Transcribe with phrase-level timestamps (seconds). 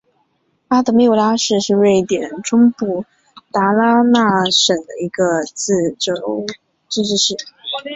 [0.67, 3.05] 海德穆拉市是瑞典中部
[3.51, 5.95] 达拉纳省的一个自
[6.89, 7.35] 治市。